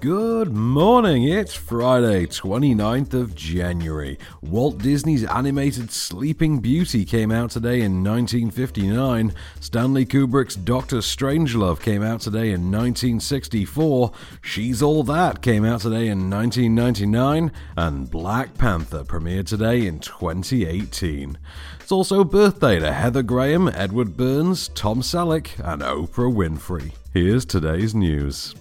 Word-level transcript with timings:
Good 0.00 0.52
morning, 0.52 1.24
it's 1.24 1.54
Friday, 1.54 2.26
29th 2.26 3.14
of 3.14 3.34
January. 3.34 4.18
Walt 4.42 4.76
Disney's 4.76 5.24
animated 5.24 5.90
Sleeping 5.90 6.60
Beauty 6.60 7.06
came 7.06 7.32
out 7.32 7.50
today 7.50 7.80
in 7.80 8.04
1959. 8.04 9.32
Stanley 9.58 10.04
Kubrick's 10.04 10.54
Doctor 10.54 10.98
Strangelove 10.98 11.80
came 11.80 12.02
out 12.02 12.20
today 12.20 12.50
in 12.50 12.70
1964. 12.70 14.12
She's 14.42 14.82
All 14.82 15.02
That 15.02 15.40
came 15.40 15.64
out 15.64 15.80
today 15.80 16.08
in 16.08 16.28
1999. 16.28 17.50
And 17.78 18.10
Black 18.10 18.58
Panther 18.58 19.02
premiered 19.02 19.46
today 19.46 19.86
in 19.86 20.00
2018. 20.00 21.38
It's 21.80 21.92
also 21.92 22.22
birthday 22.22 22.78
to 22.80 22.92
Heather 22.92 23.22
Graham, 23.22 23.68
Edward 23.68 24.16
Burns, 24.16 24.68
Tom 24.68 25.00
Selleck, 25.00 25.58
and 25.64 25.80
Oprah 25.80 26.32
Winfrey. 26.32 26.92
Here's 27.14 27.46
today's 27.46 27.94
news. 27.94 28.54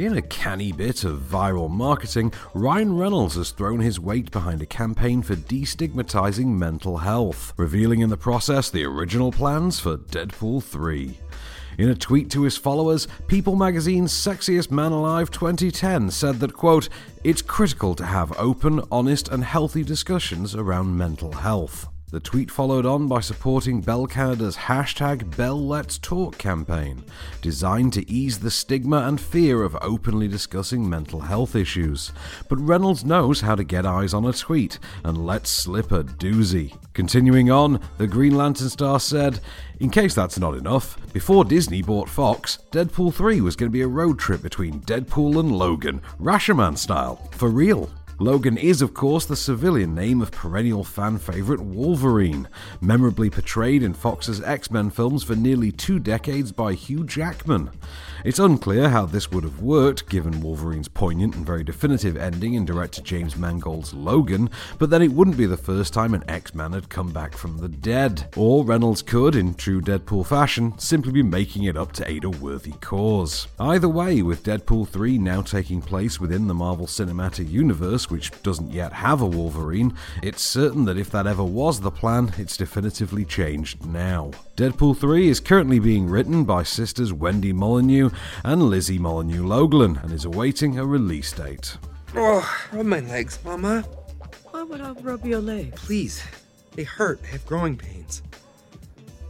In 0.00 0.16
a 0.16 0.22
canny 0.22 0.72
bit 0.72 1.04
of 1.04 1.20
viral 1.20 1.68
marketing, 1.68 2.32
Ryan 2.54 2.96
Reynolds 2.96 3.34
has 3.34 3.50
thrown 3.50 3.80
his 3.80 4.00
weight 4.00 4.30
behind 4.30 4.62
a 4.62 4.66
campaign 4.66 5.20
for 5.20 5.36
destigmatizing 5.36 6.46
mental 6.46 6.96
health, 6.96 7.52
revealing 7.58 8.00
in 8.00 8.08
the 8.08 8.16
process 8.16 8.70
the 8.70 8.86
original 8.86 9.30
plans 9.30 9.78
for 9.78 9.98
Deadpool 9.98 10.62
3. 10.62 11.18
In 11.76 11.90
a 11.90 11.94
tweet 11.94 12.30
to 12.30 12.44
his 12.44 12.56
followers, 12.56 13.08
People 13.26 13.56
magazine's 13.56 14.14
Sexiest 14.14 14.70
Man 14.70 14.92
Alive 14.92 15.30
2010 15.30 16.10
said 16.10 16.40
that, 16.40 16.54
quote, 16.54 16.88
it's 17.22 17.42
critical 17.42 17.94
to 17.96 18.06
have 18.06 18.32
open, 18.38 18.80
honest, 18.90 19.28
and 19.28 19.44
healthy 19.44 19.82
discussions 19.82 20.54
around 20.54 20.96
mental 20.96 21.32
health. 21.32 21.88
The 22.10 22.18
tweet 22.18 22.50
followed 22.50 22.86
on 22.86 23.06
by 23.06 23.20
supporting 23.20 23.80
Bell 23.82 24.04
Canada's 24.08 24.56
hashtag 24.56 25.36
Bell 25.36 25.64
Let's 25.64 25.96
Talk 25.96 26.36
campaign, 26.38 27.04
designed 27.40 27.92
to 27.92 28.10
ease 28.10 28.40
the 28.40 28.50
stigma 28.50 29.02
and 29.06 29.20
fear 29.20 29.62
of 29.62 29.76
openly 29.80 30.26
discussing 30.26 30.90
mental 30.90 31.20
health 31.20 31.54
issues. 31.54 32.10
But 32.48 32.56
Reynolds 32.56 33.04
knows 33.04 33.42
how 33.42 33.54
to 33.54 33.62
get 33.62 33.86
eyes 33.86 34.12
on 34.12 34.24
a 34.24 34.32
tweet 34.32 34.80
and 35.04 35.24
let 35.24 35.46
slip 35.46 35.92
a 35.92 36.02
doozy. 36.02 36.76
Continuing 36.94 37.52
on, 37.52 37.80
the 37.98 38.08
Green 38.08 38.34
Lantern 38.34 38.70
star 38.70 38.98
said, 38.98 39.38
In 39.78 39.88
case 39.88 40.12
that's 40.12 40.38
not 40.38 40.56
enough, 40.56 40.98
before 41.12 41.44
Disney 41.44 41.80
bought 41.80 42.08
Fox, 42.08 42.58
Deadpool 42.72 43.14
3 43.14 43.40
was 43.40 43.54
going 43.54 43.70
to 43.70 43.72
be 43.72 43.82
a 43.82 43.86
road 43.86 44.18
trip 44.18 44.42
between 44.42 44.80
Deadpool 44.80 45.38
and 45.38 45.52
Logan, 45.52 46.02
Rashomon 46.20 46.76
style, 46.76 47.28
for 47.30 47.50
real. 47.50 47.88
Logan 48.20 48.58
is, 48.58 48.82
of 48.82 48.92
course, 48.92 49.24
the 49.24 49.34
civilian 49.34 49.94
name 49.94 50.20
of 50.20 50.30
perennial 50.30 50.84
fan 50.84 51.16
favourite 51.16 51.62
Wolverine, 51.62 52.48
memorably 52.78 53.30
portrayed 53.30 53.82
in 53.82 53.94
Fox's 53.94 54.42
X 54.42 54.70
Men 54.70 54.90
films 54.90 55.24
for 55.24 55.34
nearly 55.34 55.72
two 55.72 55.98
decades 55.98 56.52
by 56.52 56.74
Hugh 56.74 57.04
Jackman. 57.04 57.70
It's 58.22 58.38
unclear 58.38 58.90
how 58.90 59.06
this 59.06 59.30
would 59.30 59.44
have 59.44 59.62
worked, 59.62 60.10
given 60.10 60.42
Wolverine's 60.42 60.86
poignant 60.86 61.34
and 61.34 61.46
very 61.46 61.64
definitive 61.64 62.18
ending 62.18 62.52
in 62.52 62.66
director 62.66 63.00
James 63.00 63.36
Mangold's 63.36 63.94
Logan, 63.94 64.50
but 64.78 64.90
then 64.90 65.00
it 65.00 65.12
wouldn't 65.12 65.38
be 65.38 65.46
the 65.46 65.56
first 65.56 65.94
time 65.94 66.12
an 66.12 66.22
X 66.28 66.54
Man 66.54 66.74
had 66.74 66.90
come 66.90 67.12
back 67.12 67.34
from 67.34 67.56
the 67.56 67.68
dead. 67.68 68.28
Or 68.36 68.66
Reynolds 68.66 69.00
could, 69.00 69.34
in 69.34 69.54
true 69.54 69.80
Deadpool 69.80 70.26
fashion, 70.26 70.78
simply 70.78 71.12
be 71.12 71.22
making 71.22 71.64
it 71.64 71.78
up 71.78 71.92
to 71.92 72.10
aid 72.10 72.24
a 72.24 72.30
worthy 72.30 72.72
cause. 72.82 73.48
Either 73.58 73.88
way, 73.88 74.20
with 74.20 74.44
Deadpool 74.44 74.88
3 74.88 75.16
now 75.16 75.40
taking 75.40 75.80
place 75.80 76.20
within 76.20 76.48
the 76.48 76.54
Marvel 76.54 76.86
Cinematic 76.86 77.48
Universe, 77.48 78.09
which 78.10 78.30
doesn't 78.42 78.72
yet 78.72 78.92
have 78.92 79.20
a 79.20 79.26
Wolverine, 79.26 79.94
it's 80.22 80.42
certain 80.42 80.84
that 80.84 80.98
if 80.98 81.10
that 81.10 81.26
ever 81.26 81.44
was 81.44 81.80
the 81.80 81.90
plan, 81.90 82.32
it's 82.38 82.56
definitively 82.56 83.24
changed 83.24 83.86
now. 83.86 84.30
Deadpool 84.56 84.96
3 84.96 85.28
is 85.28 85.40
currently 85.40 85.78
being 85.78 86.08
written 86.08 86.44
by 86.44 86.62
sisters 86.62 87.12
Wendy 87.12 87.52
Molyneux 87.52 88.10
and 88.44 88.64
Lizzie 88.64 88.98
Molyneux 88.98 89.42
Logelin 89.42 90.02
and 90.02 90.12
is 90.12 90.24
awaiting 90.24 90.78
a 90.78 90.84
release 90.84 91.32
date. 91.32 91.76
Oh, 92.14 92.46
rub 92.72 92.86
my 92.86 93.00
legs, 93.00 93.38
Mama. 93.44 93.82
Why 94.50 94.62
would 94.62 94.80
I 94.80 94.90
rub 94.92 95.24
your 95.24 95.40
legs? 95.40 95.80
Please. 95.80 96.22
They 96.74 96.84
hurt. 96.84 97.20
I 97.24 97.28
have 97.28 97.46
growing 97.46 97.76
pains. 97.76 98.22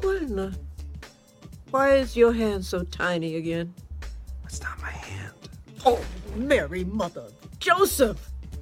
What 0.00 0.16
in 0.16 0.36
the... 0.36 0.56
Why 1.70 1.96
is 1.96 2.16
your 2.16 2.32
hand 2.32 2.64
so 2.64 2.82
tiny 2.84 3.36
again? 3.36 3.74
That's 4.42 4.62
not 4.62 4.80
my 4.80 4.90
hand. 4.90 5.34
Oh, 5.86 6.04
Mary, 6.36 6.84
Mother, 6.84 7.28
Joseph! 7.58 8.29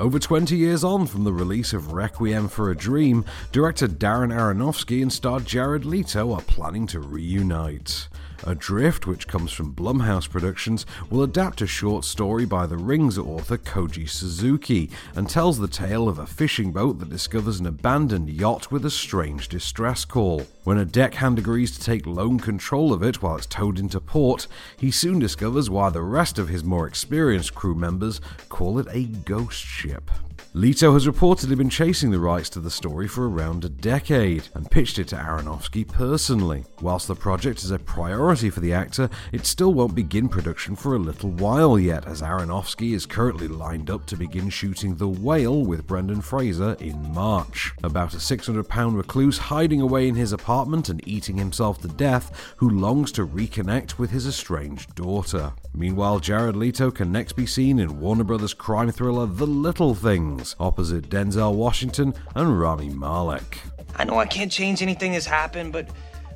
Over 0.00 0.18
20 0.18 0.56
years 0.56 0.82
on 0.82 1.06
from 1.06 1.24
the 1.24 1.32
release 1.32 1.74
of 1.74 1.92
Requiem 1.92 2.48
for 2.48 2.70
a 2.70 2.74
Dream, 2.74 3.22
director 3.52 3.86
Darren 3.86 4.32
Aronofsky 4.32 5.02
and 5.02 5.12
star 5.12 5.40
Jared 5.40 5.84
Leto 5.84 6.32
are 6.32 6.40
planning 6.40 6.86
to 6.86 7.00
reunite. 7.00 8.08
Adrift, 8.44 9.06
which 9.06 9.28
comes 9.28 9.52
from 9.52 9.74
Blumhouse 9.74 10.28
Productions, 10.28 10.86
will 11.10 11.22
adapt 11.22 11.60
a 11.60 11.66
short 11.66 12.04
story 12.04 12.44
by 12.44 12.66
The 12.66 12.76
Rings 12.76 13.18
author 13.18 13.58
Koji 13.58 14.08
Suzuki 14.08 14.90
and 15.14 15.28
tells 15.28 15.58
the 15.58 15.68
tale 15.68 16.08
of 16.08 16.18
a 16.18 16.26
fishing 16.26 16.72
boat 16.72 16.98
that 16.98 17.10
discovers 17.10 17.60
an 17.60 17.66
abandoned 17.66 18.28
yacht 18.30 18.70
with 18.70 18.84
a 18.84 18.90
strange 18.90 19.48
distress 19.48 20.04
call. 20.04 20.46
When 20.64 20.78
a 20.78 20.84
deckhand 20.84 21.38
agrees 21.38 21.76
to 21.76 21.84
take 21.84 22.06
lone 22.06 22.38
control 22.38 22.92
of 22.92 23.02
it 23.02 23.22
while 23.22 23.36
it's 23.36 23.46
towed 23.46 23.78
into 23.78 24.00
port, 24.00 24.46
he 24.76 24.90
soon 24.90 25.18
discovers 25.18 25.68
why 25.68 25.90
the 25.90 26.02
rest 26.02 26.38
of 26.38 26.48
his 26.48 26.64
more 26.64 26.86
experienced 26.86 27.54
crew 27.54 27.74
members 27.74 28.20
call 28.48 28.78
it 28.78 28.86
a 28.90 29.04
ghost 29.04 29.58
ship. 29.58 30.10
Leto 30.52 30.94
has 30.94 31.06
reportedly 31.06 31.56
been 31.56 31.70
chasing 31.70 32.10
the 32.10 32.18
rights 32.18 32.50
to 32.50 32.58
the 32.58 32.72
story 32.72 33.06
for 33.06 33.30
around 33.30 33.64
a 33.64 33.68
decade 33.68 34.48
and 34.54 34.68
pitched 34.68 34.98
it 34.98 35.06
to 35.06 35.14
Aronofsky 35.14 35.86
personally. 35.86 36.64
Whilst 36.80 37.06
the 37.06 37.14
project 37.14 37.62
is 37.62 37.70
a 37.70 37.78
priority 37.78 38.50
for 38.50 38.58
the 38.58 38.72
actor, 38.72 39.08
it 39.30 39.46
still 39.46 39.72
won't 39.72 39.94
begin 39.94 40.28
production 40.28 40.74
for 40.74 40.96
a 40.96 40.98
little 40.98 41.30
while 41.30 41.78
yet, 41.78 42.04
as 42.04 42.20
Aronofsky 42.20 42.94
is 42.94 43.06
currently 43.06 43.46
lined 43.46 43.90
up 43.90 44.06
to 44.06 44.16
begin 44.16 44.50
shooting 44.50 44.96
The 44.96 45.06
Whale 45.06 45.64
with 45.64 45.86
Brendan 45.86 46.20
Fraser 46.20 46.76
in 46.80 47.14
March. 47.14 47.70
About 47.84 48.14
a 48.14 48.20
600 48.20 48.68
pound 48.68 48.96
recluse 48.96 49.38
hiding 49.38 49.80
away 49.80 50.08
in 50.08 50.16
his 50.16 50.32
apartment 50.32 50.88
and 50.88 51.06
eating 51.06 51.38
himself 51.38 51.80
to 51.82 51.88
death, 51.88 52.52
who 52.56 52.68
longs 52.68 53.12
to 53.12 53.24
reconnect 53.24 53.98
with 53.98 54.10
his 54.10 54.26
estranged 54.26 54.96
daughter. 54.96 55.52
Meanwhile, 55.72 56.18
Jared 56.18 56.56
Leto 56.56 56.90
can 56.90 57.12
next 57.12 57.34
be 57.34 57.46
seen 57.46 57.78
in 57.78 58.00
Warner 58.00 58.24
Brothers 58.24 58.52
crime 58.52 58.90
thriller 58.90 59.26
The 59.26 59.46
Little 59.46 59.94
Things, 60.40 60.56
opposite 60.58 61.10
Denzel 61.10 61.54
Washington 61.54 62.14
and 62.34 62.58
Rami 62.58 62.88
Malek. 62.88 63.58
I 63.96 64.04
know 64.04 64.18
I 64.18 64.24
can't 64.24 64.50
change 64.50 64.80
anything 64.80 65.12
that's 65.12 65.26
happened, 65.26 65.70
but, 65.70 65.86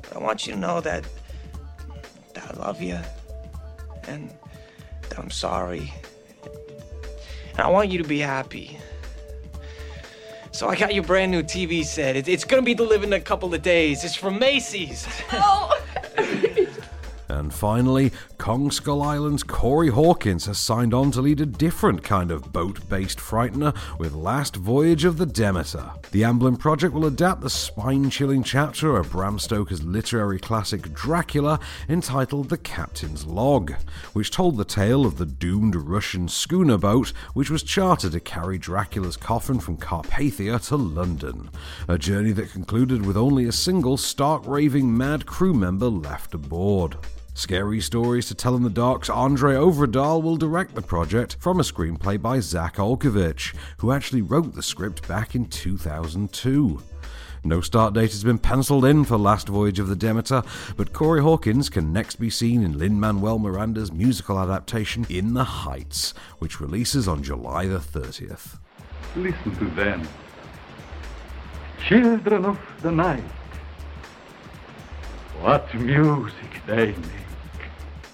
but 0.03 0.15
I 0.15 0.19
want 0.19 0.45
you 0.45 0.53
to 0.53 0.59
know 0.59 0.79
that 0.81 1.03
that 2.35 2.55
I 2.55 2.59
love 2.59 2.83
you 2.83 2.99
and 4.07 4.31
that 5.09 5.17
I'm 5.17 5.31
sorry. 5.31 5.91
And 7.53 7.61
I 7.61 7.67
want 7.67 7.89
you 7.89 7.97
to 7.97 8.07
be 8.07 8.19
happy. 8.19 8.77
So 10.51 10.69
I 10.69 10.75
got 10.75 10.93
your 10.93 11.03
brand 11.03 11.31
new 11.31 11.41
TV 11.41 11.83
set. 11.83 12.15
It, 12.15 12.27
it's 12.27 12.43
gonna 12.43 12.61
be 12.61 12.75
delivered 12.75 13.07
in 13.07 13.13
a 13.13 13.19
couple 13.19 13.55
of 13.55 13.63
days. 13.63 14.03
It's 14.03 14.13
from 14.13 14.37
Macy's. 14.37 15.07
Oh! 15.33 15.74
And 17.27 17.53
finally, 17.53 18.11
Kong 18.37 18.69
Skull 18.69 19.01
Island's 19.01 19.43
Corey 19.43 19.89
Hawkins 19.89 20.45
has 20.45 20.57
signed 20.57 20.93
on 20.93 21.11
to 21.11 21.21
lead 21.21 21.41
a 21.41 21.45
different 21.45 22.03
kind 22.03 22.31
of 22.31 22.53
boat 22.53 22.87
based 22.87 23.17
frightener 23.17 23.75
with 23.97 24.13
Last 24.13 24.55
Voyage 24.55 25.05
of 25.05 25.17
the 25.17 25.25
Demeter. 25.25 25.91
The 26.11 26.21
Amblin 26.21 26.59
project 26.59 26.93
will 26.93 27.05
adapt 27.05 27.41
the 27.41 27.49
spine 27.49 28.09
chilling 28.09 28.43
chapter 28.43 28.97
of 28.97 29.11
Bram 29.11 29.39
Stoker's 29.39 29.83
literary 29.83 30.39
classic 30.39 30.93
Dracula 30.93 31.59
entitled 31.89 32.49
The 32.49 32.57
Captain's 32.57 33.25
Log, 33.25 33.73
which 34.13 34.31
told 34.31 34.57
the 34.57 34.65
tale 34.65 35.05
of 35.05 35.17
the 35.17 35.25
doomed 35.25 35.75
Russian 35.75 36.27
schooner 36.27 36.77
boat 36.77 37.11
which 37.33 37.49
was 37.49 37.63
chartered 37.63 38.11
to 38.11 38.19
carry 38.19 38.57
Dracula's 38.57 39.17
coffin 39.17 39.59
from 39.59 39.77
Carpathia 39.77 40.59
to 40.67 40.75
London. 40.75 41.49
A 41.87 41.97
journey 41.97 42.31
that 42.33 42.51
concluded 42.51 43.05
with 43.05 43.17
only 43.17 43.45
a 43.45 43.51
single 43.51 43.97
stark 43.97 44.45
raving 44.45 44.95
mad 44.95 45.25
crew 45.25 45.53
member 45.53 45.89
left 45.89 46.33
aboard. 46.33 46.97
Scary 47.37 47.81
Stories 47.81 48.27
to 48.27 48.33
Tell 48.33 48.55
in 48.55 48.63
the 48.63 48.69
Dark's 48.69 49.09
Andre 49.09 49.55
Øvredal 49.55 50.23
will 50.23 50.37
direct 50.37 50.73
the 50.73 50.81
project 50.81 51.35
from 51.37 51.59
a 51.59 51.63
screenplay 51.63 52.19
by 52.19 52.39
Zak 52.39 52.77
Olkewicz, 52.77 53.53
who 53.79 53.91
actually 53.91 54.21
wrote 54.21 54.55
the 54.55 54.63
script 54.63 55.05
back 55.05 55.35
in 55.35 55.45
2002. 55.47 56.81
No 57.43 57.59
start 57.59 57.93
date 57.93 58.11
has 58.11 58.23
been 58.23 58.39
penciled 58.39 58.85
in 58.85 59.03
for 59.03 59.17
Last 59.17 59.49
Voyage 59.49 59.79
of 59.79 59.89
the 59.89 59.97
Demeter, 59.97 60.43
but 60.77 60.93
Corey 60.93 61.21
Hawkins 61.21 61.69
can 61.69 61.91
next 61.91 62.15
be 62.15 62.29
seen 62.29 62.63
in 62.63 62.79
Lin 62.79 63.01
Manuel 63.01 63.37
Miranda's 63.37 63.91
musical 63.91 64.39
adaptation 64.39 65.05
In 65.09 65.33
the 65.33 65.43
Heights, 65.43 66.13
which 66.39 66.61
releases 66.61 67.05
on 67.05 67.21
July 67.21 67.67
the 67.67 67.79
30th. 67.79 68.59
Listen 69.17 69.55
to 69.57 69.65
them. 69.75 70.07
Children 71.85 72.45
of 72.45 72.59
the 72.81 72.91
night. 72.91 73.23
What 75.41 75.75
music 75.75 76.61
they 76.65 76.87
make. 76.87 77.24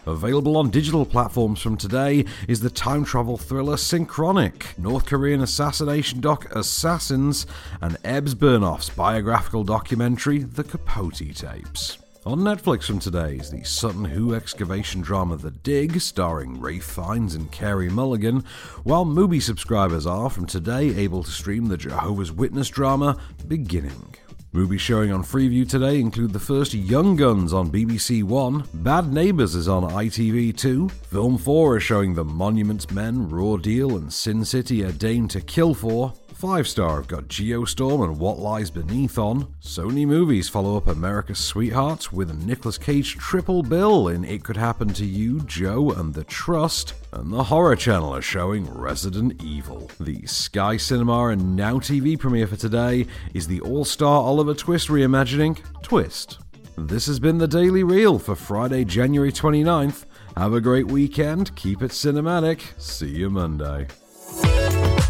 Available 0.08 0.58
on 0.58 0.72
digital 0.72 1.06
platforms 1.06 1.62
from 1.62 1.78
today 1.78 2.26
is 2.48 2.60
the 2.60 2.72
time 2.72 3.06
travel 3.06 3.38
thriller 3.38 3.76
Synchronic, 3.76 4.76
North 4.80 5.06
Korean 5.06 5.42
assassination 5.42 6.22
doc 6.22 6.54
Assassins, 6.56 7.46
and 7.82 8.02
Ebs 8.02 8.36
Burnough's 8.36 8.90
biographical 8.90 9.64
documentary 9.64 10.40
The 10.40 10.64
Capote 10.64 11.36
Tapes. 11.36 12.00
On 12.26 12.40
Netflix 12.40 12.86
from 12.86 13.00
today 13.00 13.36
is 13.36 13.52
the 13.52 13.64
Sutton 13.64 14.06
Hoo 14.06 14.34
excavation 14.34 15.02
drama 15.02 15.38
The 15.38 15.52
Dig, 15.52 16.02
starring 16.02 16.60
Ralph 16.60 16.84
Fiennes 16.84 17.36
and 17.36 17.52
Carey 17.52 17.90
Mulligan, 17.90 18.44
while 18.84 19.06
Mubi 19.06 19.42
subscribers 19.42 20.08
are 20.08 20.32
from 20.32 20.48
today 20.48 20.96
able 20.96 21.22
to 21.22 21.32
stream 21.32 21.68
the 21.68 21.78
Jehovah's 21.78 22.32
Witness 22.32 22.70
drama 22.70 23.18
Beginning. 23.48 24.16
Movies 24.54 24.82
showing 24.82 25.14
on 25.14 25.24
Freeview 25.24 25.68
today 25.68 26.02
include 26.02 26.34
the 26.34 26.40
first 26.40 26.74
Young 26.74 27.16
Guns 27.16 27.54
on 27.54 27.72
BBC 27.72 28.22
One, 28.22 28.66
Bad 28.74 29.14
Neighbours 29.14 29.56
is 29.56 29.70
on 29.70 29.84
ITV2, 29.84 30.92
Film 30.92 31.38
4 31.38 31.78
is 31.78 31.84
showing 31.84 32.14
The 32.14 32.26
Monuments 32.26 32.92
Men, 32.92 33.30
Raw 33.30 33.56
Deal, 33.56 33.96
and 33.96 34.12
Sin 34.12 34.44
City 34.44 34.84
A 34.84 34.92
Dame 34.92 35.30
to 35.30 35.40
Kill 35.40 35.74
For, 35.74 36.14
Five 36.42 36.68
Star 36.68 36.96
have 36.96 37.08
got 37.08 37.28
Geostorm 37.28 38.04
and 38.04 38.18
What 38.18 38.40
Lies 38.40 38.72
Beneath 38.72 39.20
on. 39.20 39.54
Sony 39.62 40.08
Movies 40.08 40.50
follow 40.50 40.76
up 40.76 40.88
America's 40.88 41.38
Sweethearts 41.38 42.12
with 42.12 42.32
a 42.32 42.34
Nicolas 42.34 42.80
Cage 42.80 43.16
triple 43.16 43.62
bill 43.62 44.08
in 44.08 44.26
It 44.26 44.44
Could 44.44 44.58
Happen 44.58 44.88
to 44.96 45.06
You, 45.06 45.42
Joe, 45.42 45.92
and 45.92 46.16
The 46.16 46.24
Trust. 46.24 46.96
And 47.14 47.32
the 47.32 47.44
Horror 47.44 47.76
Channel 47.76 48.16
are 48.16 48.24
showing 48.24 48.68
Resident 48.74 49.44
Evil. 49.44 49.92
The 50.00 50.26
Sky 50.26 50.78
Cinema 50.78 51.28
and 51.28 51.56
Now 51.56 51.76
TV 51.76 52.18
premiere 52.18 52.48
for 52.48 52.56
today 52.56 53.06
is 53.36 53.46
the 53.46 53.62
all 53.62 53.86
star 53.86 54.24
Oliver 54.24 54.56
Twist 54.56 54.88
reimagining 54.88 55.60
Twist. 55.84 56.40
This 56.76 57.06
has 57.06 57.20
been 57.20 57.38
the 57.38 57.48
Daily 57.48 57.84
Reel 57.84 58.18
for 58.18 58.36
Friday, 58.36 58.84
January 58.84 59.32
29th. 59.32 60.06
Have 60.36 60.54
a 60.54 60.62
great 60.62 60.88
weekend, 60.88 61.56
keep 61.56 61.84
it 61.84 61.92
cinematic. 61.92 62.62
See 62.82 63.10
you 63.10 63.30
Monday. 63.30 63.86